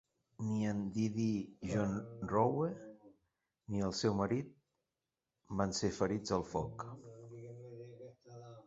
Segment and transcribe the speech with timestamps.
[0.51, 2.69] Ni en DeeDee Jonrowe
[3.69, 4.51] ni el seu marit
[5.63, 6.91] van ser ferits al foc.